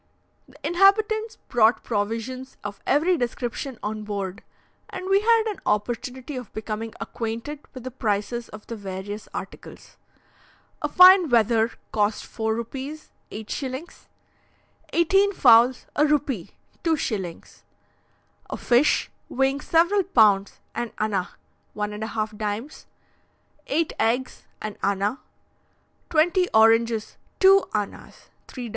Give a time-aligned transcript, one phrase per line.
[0.47, 4.41] The inhabitants brought provisions of every description on board,
[4.89, 9.97] and we had an opportunity of becoming acquainted with the prices of the various articles.
[10.81, 14.07] A fine wether cost four rupees (8s.);
[14.91, 17.61] eighteen fowls, a rupee (2s.);
[18.49, 21.29] a fish, weighing several pounds, an anna
[21.75, 22.85] (1.5d.);
[23.67, 25.19] eight eggs, an anna;
[26.09, 28.69] twenty oranges, two annas (3d.)